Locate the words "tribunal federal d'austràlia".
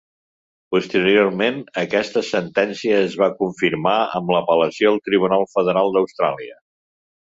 5.11-6.59